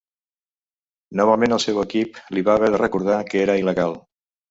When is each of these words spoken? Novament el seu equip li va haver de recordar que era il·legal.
Novament 1.21 1.55
el 1.59 1.63
seu 1.67 1.83
equip 1.83 2.19
li 2.35 2.47
va 2.51 2.57
haver 2.59 2.73
de 2.75 2.83
recordar 2.85 3.23
que 3.33 3.45
era 3.47 3.63
il·legal. 3.65 3.99